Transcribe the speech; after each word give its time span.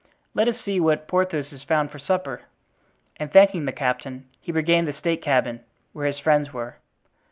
Let 0.33 0.47
us 0.47 0.59
see 0.59 0.79
what 0.79 1.07
Porthos 1.07 1.51
has 1.51 1.61
found 1.61 1.91
for 1.91 1.99
supper." 1.99 2.41
And 3.17 3.31
thanking 3.31 3.65
the 3.65 3.71
captain, 3.71 4.27
he 4.39 4.51
regained 4.51 4.87
the 4.87 4.93
state 4.95 5.21
cabin, 5.21 5.63
where 5.93 6.07
his 6.07 6.17
friends 6.19 6.51
were. 6.51 6.77